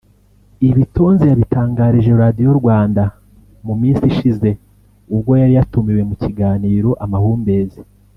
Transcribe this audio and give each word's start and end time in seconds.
Ibi 0.69 0.83
Tonzi 0.95 1.23
yabitangarije 1.27 2.11
Radiyo 2.23 2.51
Rwanda 2.59 3.03
mu 3.65 3.73
minsi 3.81 4.03
ishize 4.11 4.49
ubwo 5.13 5.31
yari 5.41 5.53
yatumiwe 5.57 6.01
mu 6.09 6.15
kiganiro 6.21 6.89
Amahumbezi 7.05 7.81